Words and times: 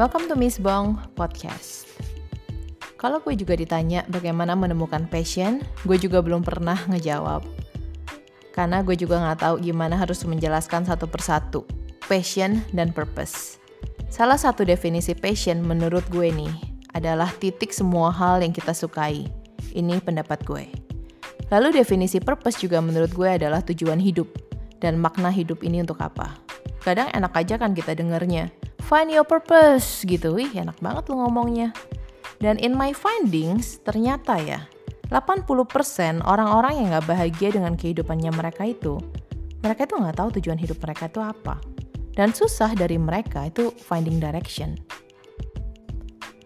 Welcome 0.00 0.32
to 0.32 0.36
Miss 0.40 0.56
Bong 0.56 0.96
Podcast. 1.12 1.84
Kalau 2.96 3.20
gue 3.20 3.36
juga 3.36 3.52
ditanya 3.52 4.00
bagaimana 4.08 4.56
menemukan 4.56 5.04
passion, 5.04 5.60
gue 5.84 6.00
juga 6.00 6.24
belum 6.24 6.40
pernah 6.40 6.88
ngejawab. 6.88 7.44
Karena 8.56 8.80
gue 8.80 8.96
juga 8.96 9.20
nggak 9.20 9.44
tahu 9.44 9.60
gimana 9.60 10.00
harus 10.00 10.24
menjelaskan 10.24 10.88
satu 10.88 11.04
persatu, 11.04 11.68
passion 12.08 12.64
dan 12.72 12.96
purpose. 12.96 13.60
Salah 14.08 14.40
satu 14.40 14.64
definisi 14.64 15.12
passion 15.12 15.60
menurut 15.60 16.08
gue 16.08 16.32
nih, 16.32 16.54
adalah 16.96 17.28
titik 17.36 17.68
semua 17.68 18.08
hal 18.08 18.40
yang 18.40 18.56
kita 18.56 18.72
sukai. 18.72 19.28
Ini 19.76 20.00
pendapat 20.00 20.40
gue. 20.48 20.64
Lalu 21.52 21.76
definisi 21.76 22.24
purpose 22.24 22.56
juga 22.56 22.80
menurut 22.80 23.12
gue 23.12 23.28
adalah 23.28 23.60
tujuan 23.60 24.00
hidup. 24.00 24.32
Dan 24.80 24.96
makna 24.96 25.28
hidup 25.28 25.60
ini 25.60 25.84
untuk 25.84 26.00
apa. 26.00 26.40
Kadang 26.80 27.12
enak 27.12 27.36
aja 27.36 27.60
kan 27.60 27.76
kita 27.76 27.92
dengernya. 27.92 28.48
Find 28.90 29.06
your 29.14 29.22
purpose 29.22 30.02
gitu. 30.02 30.34
Wih 30.34 30.50
enak 30.50 30.82
banget 30.82 31.06
lo 31.14 31.22
ngomongnya. 31.22 31.70
Dan 32.42 32.58
in 32.58 32.74
my 32.74 32.90
findings, 32.90 33.78
ternyata 33.86 34.34
ya, 34.42 34.66
80% 35.14 35.46
orang-orang 36.26 36.74
yang 36.74 36.86
gak 36.98 37.06
bahagia 37.06 37.54
dengan 37.54 37.78
kehidupannya 37.78 38.34
mereka 38.34 38.66
itu, 38.66 38.98
mereka 39.62 39.86
itu 39.86 39.94
gak 39.94 40.18
tahu 40.18 40.28
tujuan 40.42 40.58
hidup 40.58 40.82
mereka 40.82 41.06
itu 41.06 41.22
apa. 41.22 41.62
Dan 42.18 42.34
susah 42.34 42.74
dari 42.74 42.98
mereka 42.98 43.46
itu 43.46 43.70
finding 43.78 44.18
direction. 44.18 44.74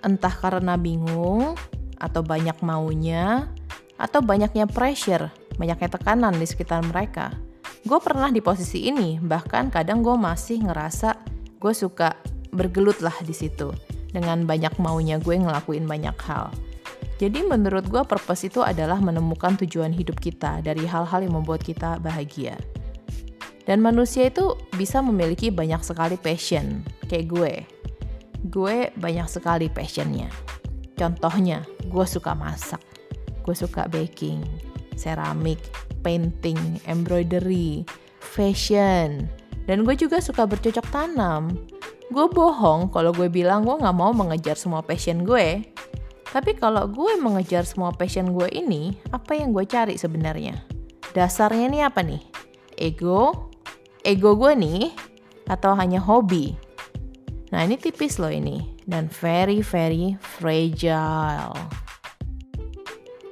Entah 0.05 0.37
karena 0.37 0.77
bingung, 0.77 1.57
atau 1.97 2.21
banyak 2.21 2.61
maunya, 2.61 3.49
atau 3.97 4.21
banyaknya 4.21 4.69
pressure, 4.69 5.33
banyaknya 5.57 5.89
tekanan 5.97 6.37
di 6.37 6.45
sekitar 6.45 6.85
mereka. 6.85 7.33
Gue 7.89 7.97
pernah 8.05 8.29
di 8.29 8.45
posisi 8.45 8.93
ini, 8.93 9.17
bahkan 9.17 9.73
kadang 9.73 10.05
gue 10.05 10.13
masih 10.13 10.61
ngerasa 10.61 11.17
gue 11.57 11.73
suka 11.73 12.34
bergelut 12.55 13.03
lah 13.03 13.15
di 13.27 13.35
situ 13.35 13.75
dengan 14.15 14.47
banyak 14.47 14.79
maunya 14.79 15.19
gue 15.19 15.35
ngelakuin 15.35 15.91
banyak 15.91 16.15
hal. 16.23 16.55
Jadi 17.19 17.47
menurut 17.47 17.87
gue 17.87 18.03
purpose 18.07 18.47
itu 18.47 18.63
adalah 18.63 18.99
menemukan 18.99 19.55
tujuan 19.59 19.95
hidup 19.95 20.19
kita 20.19 20.63
dari 20.63 20.87
hal-hal 20.87 21.23
yang 21.23 21.35
membuat 21.35 21.63
kita 21.63 21.99
bahagia. 21.99 22.59
Dan 23.65 23.81
manusia 23.81 24.29
itu 24.29 24.55
bisa 24.77 25.01
memiliki 25.01 25.49
banyak 25.49 25.81
sekali 25.81 26.21
passion, 26.21 26.85
kayak 27.09 27.27
gue. 27.31 27.55
Gue 28.51 28.93
banyak 28.99 29.25
sekali 29.31 29.73
passionnya. 29.73 30.29
Contohnya, 30.95 31.65
gue 31.89 32.07
suka 32.07 32.37
masak, 32.37 32.83
gue 33.43 33.57
suka 33.57 33.89
baking, 33.89 34.45
ceramik, 34.95 35.59
painting, 36.05 36.79
embroidery, 36.85 37.89
fashion, 38.21 39.27
dan 39.65 39.83
gue 39.83 39.97
juga 39.97 40.21
suka 40.21 40.45
bercocok 40.45 40.87
tanam. 40.93 41.57
Gue 42.13 42.29
bohong 42.29 42.93
kalau 42.93 43.17
gue 43.17 43.33
bilang 43.33 43.65
gue 43.65 43.81
gak 43.81 43.97
mau 43.97 44.13
mengejar 44.13 44.61
semua 44.61 44.85
passion 44.85 45.25
gue. 45.25 45.65
Tapi 46.29 46.53
kalau 46.59 46.85
gue 46.91 47.17
mengejar 47.17 47.65
semua 47.65 47.97
passion 47.97 48.37
gue 48.37 48.45
ini, 48.53 48.93
apa 49.09 49.33
yang 49.39 49.57
gue 49.57 49.65
cari 49.65 49.97
sebenarnya? 49.97 50.61
Dasarnya 51.17 51.71
nih 51.71 51.83
apa 51.89 52.05
nih? 52.05 52.21
Ego? 52.77 53.49
Ego 54.05 54.37
gue 54.37 54.53
nih? 54.53 54.93
Atau 55.49 55.73
hanya 55.79 56.03
hobi? 56.03 56.53
Nah 57.55 57.65
ini 57.65 57.81
tipis 57.81 58.21
loh 58.21 58.29
ini. 58.29 58.77
Dan 58.85 59.09
very 59.09 59.65
very 59.65 60.13
fragile. 60.21 61.57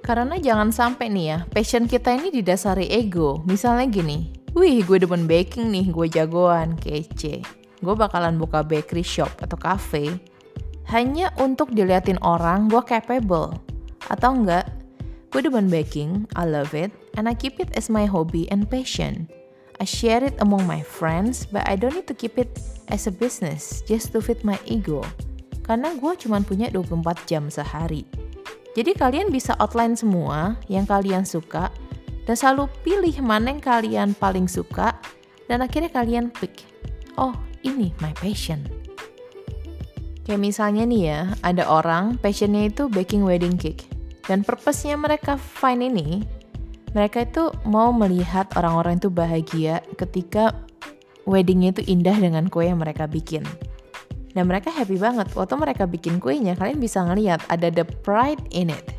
Karena 0.00 0.40
jangan 0.40 0.72
sampai 0.72 1.12
nih 1.12 1.26
ya, 1.28 1.38
passion 1.52 1.84
kita 1.84 2.16
ini 2.16 2.32
didasari 2.32 2.88
ego. 2.88 3.44
Misalnya 3.44 3.84
gini, 3.84 4.32
wih 4.56 4.80
gue 4.80 4.96
demen 4.96 5.28
baking 5.28 5.68
nih, 5.68 5.92
gue 5.92 6.06
jagoan, 6.08 6.72
kece 6.80 7.61
gue 7.82 7.94
bakalan 7.98 8.38
buka 8.38 8.62
bakery 8.62 9.02
shop 9.02 9.34
atau 9.42 9.58
cafe 9.58 10.16
hanya 10.90 11.30
untuk 11.38 11.74
diliatin 11.74 12.18
orang 12.22 12.66
gue 12.70 12.82
capable. 12.86 13.54
Atau 14.10 14.42
enggak, 14.42 14.66
gue 15.30 15.40
demen 15.42 15.70
baking, 15.70 16.26
I 16.34 16.44
love 16.46 16.74
it, 16.74 16.90
and 17.14 17.30
I 17.30 17.34
keep 17.34 17.62
it 17.62 17.70
as 17.78 17.86
my 17.86 18.06
hobby 18.06 18.50
and 18.50 18.66
passion. 18.66 19.30
I 19.80 19.86
share 19.86 20.22
it 20.22 20.38
among 20.38 20.66
my 20.66 20.82
friends, 20.82 21.46
but 21.48 21.66
I 21.66 21.74
don't 21.74 21.94
need 21.94 22.06
to 22.10 22.14
keep 22.14 22.38
it 22.38 22.60
as 22.90 23.10
a 23.10 23.14
business 23.14 23.82
just 23.86 24.14
to 24.14 24.22
fit 24.22 24.46
my 24.46 24.58
ego. 24.66 25.02
Karena 25.62 25.94
gue 25.94 26.12
cuma 26.18 26.42
punya 26.42 26.70
24 26.70 27.26
jam 27.26 27.46
sehari. 27.50 28.06
Jadi 28.72 28.96
kalian 28.96 29.28
bisa 29.28 29.52
outline 29.60 29.94
semua 29.94 30.56
yang 30.66 30.88
kalian 30.88 31.28
suka 31.28 31.68
dan 32.24 32.36
selalu 32.38 32.70
pilih 32.86 33.16
mana 33.20 33.52
yang 33.52 33.62
kalian 33.62 34.08
paling 34.16 34.48
suka 34.48 34.96
dan 35.46 35.60
akhirnya 35.60 35.92
kalian 35.92 36.32
pick. 36.32 36.64
Oh, 37.20 37.36
ini 37.62 37.94
my 38.02 38.14
passion. 38.18 38.66
Kayak 40.22 40.40
misalnya 40.42 40.86
nih 40.86 41.02
ya, 41.02 41.20
ada 41.42 41.66
orang 41.66 42.14
passionnya 42.22 42.70
itu 42.70 42.86
baking 42.86 43.26
wedding 43.26 43.58
cake. 43.58 43.90
Dan 44.22 44.46
purpose-nya 44.46 44.94
mereka 44.94 45.34
find 45.34 45.82
ini, 45.82 46.22
mereka 46.94 47.26
itu 47.26 47.50
mau 47.66 47.90
melihat 47.90 48.46
orang-orang 48.54 49.02
itu 49.02 49.10
bahagia 49.10 49.82
ketika 49.98 50.54
weddingnya 51.26 51.74
itu 51.74 51.82
indah 51.90 52.14
dengan 52.14 52.46
kue 52.46 52.70
yang 52.70 52.78
mereka 52.78 53.10
bikin. 53.10 53.42
Dan 54.32 54.48
mereka 54.48 54.70
happy 54.72 54.96
banget 54.96 55.28
waktu 55.34 55.54
mereka 55.58 55.84
bikin 55.90 56.22
kuenya, 56.22 56.56
kalian 56.56 56.78
bisa 56.78 57.02
ngeliat 57.04 57.42
ada 57.50 57.68
the 57.68 57.84
pride 58.06 58.40
in 58.54 58.70
it. 58.70 58.94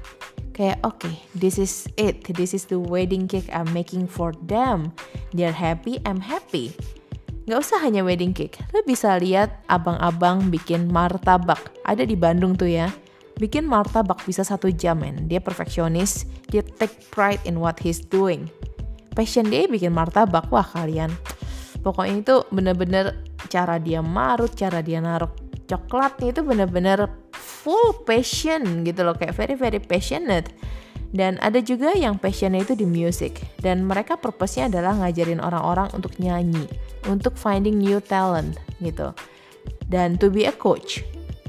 Kayak 0.53 0.85
oke, 0.85 1.01
okay, 1.01 1.15
this 1.33 1.57
is 1.57 1.89
it, 1.97 2.21
this 2.37 2.53
is 2.53 2.69
the 2.69 2.77
wedding 2.77 3.25
cake 3.25 3.49
I'm 3.49 3.65
making 3.73 4.05
for 4.05 4.37
them. 4.45 4.93
They're 5.33 5.55
happy, 5.55 5.97
I'm 6.05 6.21
happy. 6.21 6.77
Gak 7.43 7.59
usah 7.59 7.83
hanya 7.83 8.07
wedding 8.07 8.31
cake, 8.31 8.55
lo 8.71 8.79
bisa 8.87 9.19
lihat 9.19 9.51
abang-abang 9.67 10.47
bikin 10.47 10.87
martabak. 10.87 11.59
Ada 11.83 12.07
di 12.07 12.15
Bandung 12.15 12.55
tuh 12.55 12.71
ya. 12.71 12.87
Bikin 13.35 13.67
martabak 13.67 14.23
bisa 14.23 14.47
satu 14.47 14.71
jam 14.71 15.03
men. 15.03 15.27
Dia 15.27 15.43
perfeksionis, 15.43 16.23
dia 16.47 16.63
take 16.63 16.95
pride 17.11 17.43
in 17.43 17.59
what 17.59 17.75
he's 17.83 17.99
doing. 17.99 18.47
Passion 19.11 19.51
dia 19.51 19.67
bikin 19.67 19.91
martabak, 19.91 20.47
wah 20.55 20.63
kalian. 20.63 21.11
Pokoknya 21.83 22.23
itu 22.23 22.35
bener-bener 22.47 23.19
cara 23.51 23.75
dia 23.75 23.99
marut, 23.99 24.55
cara 24.55 24.79
dia 24.79 25.03
naruh 25.03 25.29
coklatnya 25.67 26.31
itu 26.31 26.41
bener-bener 26.47 27.11
full 27.35 28.07
passion 28.07 28.87
gitu 28.87 29.03
loh. 29.03 29.19
Kayak 29.19 29.35
very 29.35 29.55
very 29.59 29.79
passionate. 29.83 30.47
Dan 31.13 31.37
ada 31.45 31.61
juga 31.61 31.93
yang 31.93 32.17
passionnya 32.17 32.65
itu 32.65 32.73
di 32.73 32.89
music. 32.89 33.45
Dan 33.61 33.85
mereka 33.85 34.17
purpose-nya 34.17 34.67
adalah 34.67 34.97
ngajarin 34.97 35.39
orang-orang 35.39 35.93
untuk 35.93 36.17
nyanyi 36.17 36.65
untuk 37.07 37.35
finding 37.35 37.79
new 37.79 37.99
talent 37.99 38.59
gitu. 38.79 39.11
Dan 39.87 40.15
to 40.19 40.31
be 40.31 40.47
a 40.47 40.53
coach. 40.55 41.03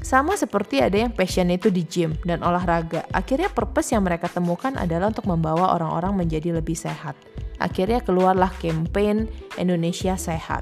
Sama 0.05 0.37
seperti 0.37 0.85
ada 0.85 1.01
yang 1.01 1.09
passion 1.09 1.49
itu 1.49 1.73
di 1.73 1.81
gym 1.81 2.13
dan 2.29 2.45
olahraga. 2.45 3.09
Akhirnya 3.09 3.49
purpose 3.49 3.97
yang 3.97 4.05
mereka 4.05 4.29
temukan 4.29 4.77
adalah 4.77 5.09
untuk 5.09 5.25
membawa 5.25 5.73
orang-orang 5.73 6.13
menjadi 6.13 6.53
lebih 6.53 6.77
sehat. 6.77 7.17
Akhirnya 7.57 8.05
keluarlah 8.05 8.53
campaign 8.61 9.25
Indonesia 9.57 10.13
Sehat. 10.13 10.61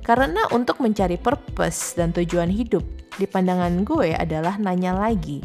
Karena 0.00 0.48
untuk 0.56 0.80
mencari 0.80 1.20
purpose 1.20 2.00
dan 2.00 2.16
tujuan 2.16 2.48
hidup, 2.48 2.80
di 3.20 3.28
pandangan 3.28 3.84
gue 3.84 4.16
adalah 4.16 4.56
nanya 4.56 4.96
lagi, 4.96 5.44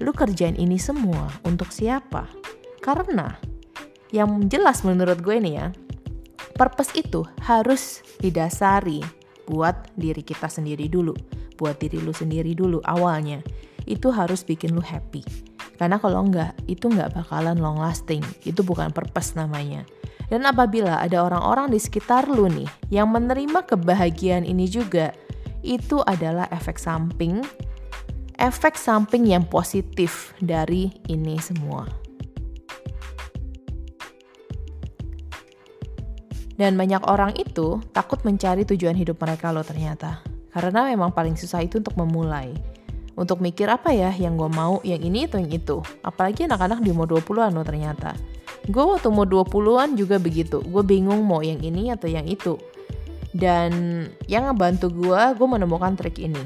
lu 0.00 0.12
kerjain 0.12 0.56
ini 0.56 0.76
semua 0.76 1.28
untuk 1.46 1.72
siapa? 1.72 2.28
Karena 2.84 3.32
yang 4.14 4.46
jelas 4.46 4.86
menurut 4.86 5.18
gue 5.20 5.36
nih 5.40 5.54
ya, 5.58 5.66
purpose 6.56 6.94
itu 6.96 7.26
harus 7.44 8.00
didasari 8.22 9.02
buat 9.46 9.92
diri 9.94 10.22
kita 10.22 10.48
sendiri 10.50 10.90
dulu, 10.90 11.14
buat 11.56 11.78
diri 11.78 12.02
lu 12.02 12.12
sendiri 12.12 12.52
dulu 12.52 12.82
awalnya. 12.84 13.40
Itu 13.86 14.10
harus 14.10 14.42
bikin 14.42 14.74
lu 14.74 14.82
happy. 14.82 15.22
Karena 15.76 16.00
kalau 16.00 16.24
enggak, 16.24 16.56
itu 16.66 16.88
enggak 16.88 17.12
bakalan 17.14 17.60
long 17.60 17.78
lasting. 17.78 18.24
Itu 18.42 18.64
bukan 18.64 18.90
purpose 18.90 19.36
namanya. 19.36 19.84
Dan 20.26 20.42
apabila 20.42 20.98
ada 20.98 21.22
orang-orang 21.22 21.70
di 21.70 21.78
sekitar 21.78 22.26
lu 22.26 22.50
nih 22.50 22.66
yang 22.90 23.14
menerima 23.14 23.62
kebahagiaan 23.62 24.42
ini 24.42 24.66
juga, 24.66 25.14
itu 25.62 26.02
adalah 26.02 26.50
efek 26.50 26.80
samping, 26.82 27.46
efek 28.36 28.76
samping 28.76 29.28
yang 29.28 29.44
positif 29.48 30.36
dari 30.40 30.92
ini 31.08 31.40
semua. 31.40 31.88
Dan 36.56 36.72
banyak 36.80 37.04
orang 37.04 37.36
itu 37.36 37.84
takut 37.92 38.24
mencari 38.24 38.64
tujuan 38.64 38.96
hidup 38.96 39.20
mereka 39.20 39.52
loh 39.52 39.60
ternyata. 39.60 40.24
Karena 40.56 40.88
memang 40.88 41.12
paling 41.12 41.36
susah 41.36 41.60
itu 41.60 41.84
untuk 41.84 42.00
memulai. 42.00 42.56
Untuk 43.12 43.44
mikir 43.44 43.68
apa 43.68 43.92
ya 43.92 44.08
yang 44.16 44.40
gue 44.40 44.48
mau, 44.48 44.80
yang 44.80 45.00
ini 45.04 45.28
atau 45.28 45.36
yang 45.36 45.52
itu. 45.52 45.84
Apalagi 46.00 46.48
anak-anak 46.48 46.80
di 46.80 46.96
umur 46.96 47.12
20-an 47.20 47.52
loh 47.52 47.64
ternyata. 47.64 48.16
Gue 48.72 48.84
waktu 48.88 49.12
umur 49.12 49.28
20-an 49.28 50.00
juga 50.00 50.16
begitu. 50.16 50.64
Gue 50.64 50.80
bingung 50.80 51.28
mau 51.28 51.44
yang 51.44 51.60
ini 51.60 51.92
atau 51.92 52.08
yang 52.08 52.24
itu. 52.24 52.56
Dan 53.36 54.04
yang 54.24 54.48
ngebantu 54.48 54.88
gue, 54.88 55.20
gue 55.36 55.48
menemukan 55.48 55.92
trik 55.92 56.16
ini. 56.24 56.40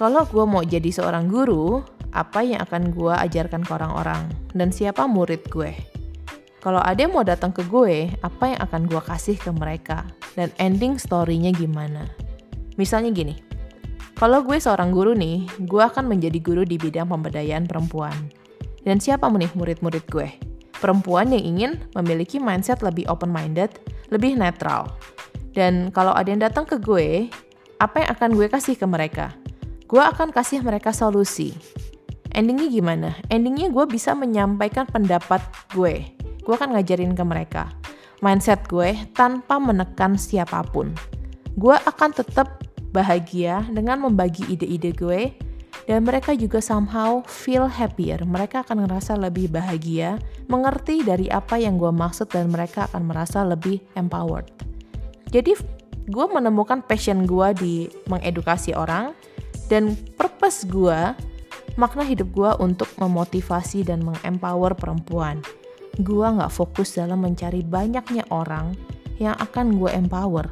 Kalau 0.00 0.24
gue 0.24 0.48
mau 0.48 0.64
jadi 0.64 0.88
seorang 0.88 1.28
guru, 1.28 1.84
apa 2.16 2.40
yang 2.40 2.64
akan 2.64 2.88
gue 2.88 3.12
ajarkan 3.12 3.60
ke 3.60 3.68
orang-orang? 3.68 4.32
Dan 4.56 4.72
siapa 4.72 5.04
murid 5.04 5.44
gue? 5.52 5.76
Kalau 6.64 6.80
ada 6.80 7.04
yang 7.04 7.12
mau 7.12 7.20
datang 7.20 7.52
ke 7.52 7.60
gue, 7.68 8.08
apa 8.24 8.48
yang 8.48 8.60
akan 8.64 8.88
gue 8.88 8.96
kasih 8.96 9.36
ke 9.36 9.52
mereka? 9.52 10.08
Dan 10.40 10.48
ending 10.56 10.96
story-nya 10.96 11.52
gimana? 11.52 12.08
Misalnya 12.80 13.12
gini, 13.12 13.36
Kalau 14.16 14.40
gue 14.40 14.56
seorang 14.56 14.88
guru 14.88 15.12
nih, 15.12 15.44
gue 15.68 15.82
akan 15.84 16.08
menjadi 16.08 16.40
guru 16.40 16.64
di 16.64 16.80
bidang 16.80 17.12
pemberdayaan 17.12 17.68
perempuan. 17.68 18.16
Dan 18.80 19.04
siapa 19.04 19.28
nih 19.28 19.52
murid-murid 19.52 20.08
gue? 20.08 20.32
Perempuan 20.80 21.28
yang 21.28 21.44
ingin 21.44 21.72
memiliki 21.92 22.40
mindset 22.40 22.80
lebih 22.80 23.04
open-minded, 23.12 23.68
lebih 24.08 24.32
netral. 24.32 24.96
Dan 25.52 25.92
kalau 25.92 26.16
ada 26.16 26.32
yang 26.32 26.40
datang 26.40 26.64
ke 26.64 26.80
gue, 26.80 27.28
apa 27.76 27.96
yang 28.00 28.08
akan 28.16 28.30
gue 28.32 28.48
kasih 28.48 28.80
ke 28.80 28.88
mereka? 28.88 29.36
Gue 29.90 29.98
akan 29.98 30.30
kasih 30.30 30.62
mereka 30.62 30.94
solusi. 30.94 31.50
Endingnya 32.30 32.70
gimana? 32.70 33.10
Endingnya 33.26 33.74
gue 33.74 33.90
bisa 33.90 34.14
menyampaikan 34.14 34.86
pendapat 34.86 35.42
gue. 35.74 36.14
Gue 36.46 36.54
akan 36.54 36.78
ngajarin 36.78 37.10
ke 37.18 37.24
mereka. 37.26 37.74
Mindset 38.22 38.70
gue 38.70 38.94
tanpa 39.18 39.58
menekan 39.58 40.14
siapa 40.14 40.62
pun. 40.62 40.94
Gue 41.58 41.74
akan 41.74 42.14
tetap 42.14 42.62
bahagia 42.94 43.66
dengan 43.66 44.06
membagi 44.06 44.46
ide-ide 44.46 44.94
gue 44.94 45.34
dan 45.90 46.06
mereka 46.06 46.38
juga 46.38 46.62
somehow 46.62 47.26
feel 47.26 47.66
happier. 47.66 48.22
Mereka 48.22 48.62
akan 48.62 48.86
merasa 48.86 49.18
lebih 49.18 49.50
bahagia, 49.50 50.22
mengerti 50.46 51.02
dari 51.02 51.26
apa 51.34 51.58
yang 51.58 51.82
gue 51.82 51.90
maksud 51.90 52.30
dan 52.30 52.46
mereka 52.46 52.86
akan 52.94 53.10
merasa 53.10 53.42
lebih 53.42 53.82
empowered. 53.98 54.54
Jadi 55.34 55.58
gue 56.06 56.26
menemukan 56.30 56.78
passion 56.86 57.26
gue 57.26 57.48
di 57.58 57.74
mengedukasi 58.06 58.78
orang 58.78 59.18
dan 59.70 59.94
purpose 60.18 60.66
gue, 60.66 61.14
makna 61.78 62.02
hidup 62.02 62.28
gue 62.34 62.50
untuk 62.58 62.90
memotivasi 62.98 63.86
dan 63.86 64.02
mengempower 64.02 64.74
perempuan. 64.74 65.38
Gue 66.02 66.26
gak 66.26 66.50
fokus 66.50 66.98
dalam 66.98 67.22
mencari 67.22 67.62
banyaknya 67.62 68.26
orang 68.34 68.74
yang 69.22 69.38
akan 69.38 69.78
gue 69.78 69.90
empower. 69.94 70.50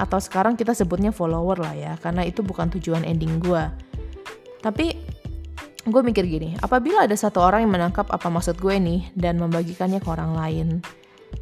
Atau 0.00 0.16
sekarang 0.16 0.56
kita 0.56 0.72
sebutnya 0.72 1.12
follower 1.12 1.60
lah 1.60 1.76
ya 1.76 1.92
karena 2.00 2.24
itu 2.24 2.40
bukan 2.40 2.72
tujuan 2.72 3.04
ending 3.04 3.36
gue 3.36 3.90
tapi 4.60 4.92
gue 5.88 6.02
mikir 6.04 6.28
gini 6.28 6.52
apabila 6.60 7.08
ada 7.08 7.16
satu 7.16 7.40
orang 7.40 7.64
yang 7.64 7.72
menangkap 7.72 8.04
apa 8.12 8.28
maksud 8.28 8.60
gue 8.60 8.76
nih 8.76 9.08
dan 9.16 9.40
membagikannya 9.40 9.98
ke 9.98 10.08
orang 10.12 10.36
lain 10.36 10.68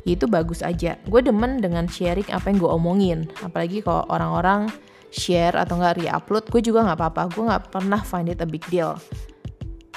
ya 0.07 0.15
itu 0.15 0.31
bagus 0.31 0.63
aja. 0.63 0.97
Gue 1.11 1.21
demen 1.21 1.59
dengan 1.59 1.91
sharing 1.91 2.31
apa 2.31 2.49
yang 2.49 2.59
gue 2.63 2.71
omongin 2.71 3.19
apalagi 3.43 3.83
kalau 3.83 4.07
orang-orang 4.09 4.71
share 5.09 5.57
atau 5.57 5.81
nggak 5.81 6.05
re-upload 6.05 6.45
gue 6.49 6.61
juga 6.73 6.85
nggak 6.85 6.99
apa-apa 6.99 7.23
gue 7.33 7.45
nggak 7.49 7.65
pernah 7.73 8.01
find 8.01 8.33
it 8.33 8.41
a 8.41 8.49
big 8.49 8.65
deal 8.69 8.97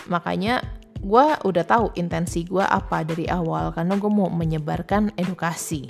makanya 0.08 0.64
gue 1.02 1.26
udah 1.46 1.64
tahu 1.66 1.92
intensi 1.98 2.46
gue 2.46 2.62
apa 2.62 3.02
dari 3.04 3.26
awal 3.28 3.74
karena 3.74 3.98
gue 3.98 4.12
mau 4.12 4.30
menyebarkan 4.30 5.14
edukasi 5.18 5.90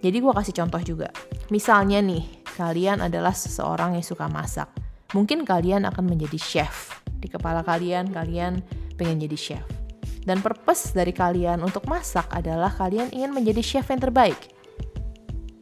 jadi 0.00 0.16
gue 0.16 0.32
kasih 0.32 0.56
contoh 0.56 0.80
juga. 0.80 1.08
Misalnya 1.52 2.00
nih, 2.00 2.24
kalian 2.56 3.04
adalah 3.04 3.36
seseorang 3.36 4.00
yang 4.00 4.04
suka 4.04 4.26
masak. 4.32 4.72
Mungkin 5.12 5.44
kalian 5.44 5.84
akan 5.84 6.08
menjadi 6.08 6.40
chef. 6.40 7.04
Di 7.20 7.28
kepala 7.28 7.60
kalian, 7.60 8.08
kalian 8.08 8.64
pengen 8.96 9.20
jadi 9.20 9.36
chef. 9.36 9.64
Dan 10.24 10.40
purpose 10.40 10.96
dari 10.96 11.12
kalian 11.12 11.60
untuk 11.60 11.84
masak 11.84 12.28
adalah 12.32 12.72
kalian 12.72 13.12
ingin 13.12 13.32
menjadi 13.32 13.60
chef 13.60 13.92
yang 13.92 14.00
terbaik. 14.00 14.40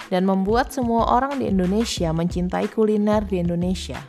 Dan 0.09 0.25
membuat 0.25 0.73
semua 0.73 1.05
orang 1.13 1.37
di 1.37 1.53
Indonesia 1.53 2.13
mencintai 2.13 2.73
kuliner 2.73 3.25
di 3.29 3.45
Indonesia. 3.45 4.01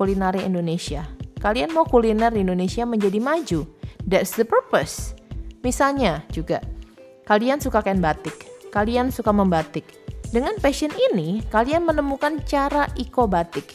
Kulinari 0.00 0.44
Indonesia. 0.44 1.04
Kalian 1.40 1.76
mau 1.76 1.84
kuliner 1.84 2.32
di 2.32 2.40
Indonesia 2.40 2.88
menjadi 2.88 3.20
maju. 3.20 3.68
That's 4.08 4.32
the 4.36 4.48
purpose. 4.48 5.12
Misalnya 5.60 6.24
juga, 6.32 6.64
kalian 7.28 7.60
suka 7.60 7.84
kain 7.84 8.00
batik 8.00 8.50
kalian 8.70 9.10
suka 9.10 9.34
membatik. 9.34 9.84
Dengan 10.30 10.54
passion 10.62 10.94
ini, 11.10 11.42
kalian 11.50 11.82
menemukan 11.82 12.38
cara 12.46 12.86
eco 12.94 13.26
batik. 13.26 13.74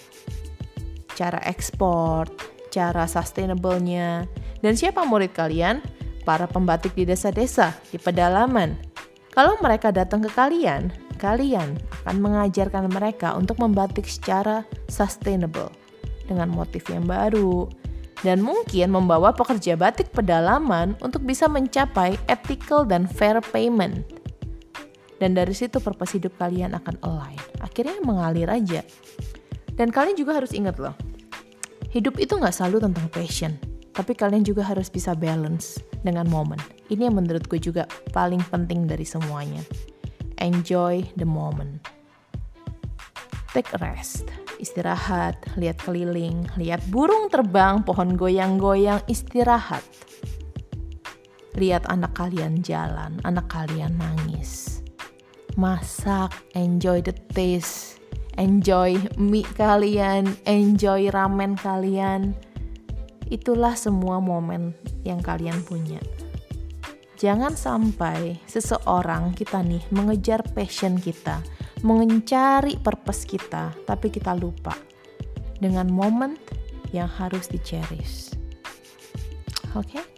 Cara 1.11 1.43
ekspor, 1.43 2.31
cara 2.71 3.03
sustainable-nya. 3.03 4.23
Dan 4.63 4.73
siapa 4.79 5.03
murid 5.03 5.35
kalian? 5.35 5.83
Para 6.23 6.47
pembatik 6.47 6.95
di 6.95 7.03
desa-desa, 7.05 7.75
di 7.91 7.99
pedalaman. 7.99 8.73
Kalau 9.35 9.59
mereka 9.59 9.91
datang 9.91 10.23
ke 10.23 10.31
kalian, 10.31 10.89
kalian 11.17 11.79
akan 12.03 12.17
mengajarkan 12.21 12.91
mereka 12.91 13.33
untuk 13.33 13.57
membatik 13.59 14.05
secara 14.05 14.67
sustainable 14.91 15.71
dengan 16.25 16.49
motif 16.51 16.87
yang 16.91 17.05
baru 17.05 17.69
dan 18.23 18.41
mungkin 18.41 18.89
membawa 18.89 19.35
pekerja 19.35 19.77
batik 19.77 20.09
pedalaman 20.15 20.97
untuk 21.03 21.21
bisa 21.23 21.45
mencapai 21.45 22.17
ethical 22.27 22.87
dan 22.87 23.05
fair 23.05 23.37
payment 23.53 24.05
dan 25.19 25.31
dari 25.35 25.55
situ 25.55 25.79
purpose 25.79 26.19
hidup 26.19 26.35
kalian 26.35 26.75
akan 26.75 26.99
align. 27.03 27.39
Akhirnya 27.63 27.99
mengalir 28.03 28.51
aja. 28.51 28.83
Dan 29.75 29.91
kalian 29.91 30.15
juga 30.15 30.39
harus 30.39 30.55
ingat 30.55 30.79
loh, 30.79 30.95
hidup 31.91 32.15
itu 32.15 32.39
nggak 32.39 32.55
selalu 32.55 32.87
tentang 32.87 33.11
passion, 33.11 33.51
tapi 33.91 34.15
kalian 34.15 34.47
juga 34.47 34.63
harus 34.63 34.87
bisa 34.87 35.11
balance 35.11 35.83
dengan 35.99 36.31
momen. 36.31 36.55
Ini 36.87 37.11
yang 37.11 37.19
menurut 37.19 37.43
gue 37.51 37.59
juga 37.59 37.83
paling 38.15 38.39
penting 38.47 38.87
dari 38.87 39.03
semuanya. 39.03 39.59
Enjoy 40.39 41.05
the 41.15 41.27
moment. 41.27 41.83
Take 43.55 43.71
a 43.71 43.79
rest, 43.79 44.27
istirahat, 44.59 45.39
lihat 45.55 45.79
keliling, 45.79 46.47
lihat 46.59 46.83
burung 46.91 47.31
terbang, 47.31 47.87
pohon 47.87 48.19
goyang-goyang, 48.19 48.99
istirahat. 49.07 49.83
Lihat 51.55 51.87
anak 51.87 52.19
kalian 52.19 52.59
jalan, 52.59 53.15
anak 53.23 53.47
kalian 53.47 53.95
nangis 53.95 54.75
masak, 55.55 56.35
enjoy 56.51 56.99
the 56.99 57.15
taste, 57.31 58.03
enjoy 58.35 58.99
mie 59.15 59.47
kalian, 59.55 60.35
enjoy 60.43 61.07
ramen 61.07 61.55
kalian. 61.55 62.35
Itulah 63.31 63.73
semua 63.73 64.19
momen 64.19 64.75
yang 65.07 65.23
kalian 65.23 65.63
punya. 65.63 65.97
Jangan 67.15 67.55
sampai 67.55 68.43
seseorang 68.43 69.31
kita 69.31 69.63
nih 69.63 69.79
mengejar 69.95 70.43
passion 70.51 70.99
kita, 70.99 71.39
mencari 71.79 72.75
purpose 72.75 73.23
kita, 73.23 73.71
tapi 73.87 74.11
kita 74.11 74.35
lupa 74.35 74.75
dengan 75.63 75.87
momen 75.87 76.35
yang 76.91 77.07
harus 77.07 77.47
di 77.47 77.59
cherish. 77.63 78.35
Oke? 79.75 79.95
Okay? 79.95 80.14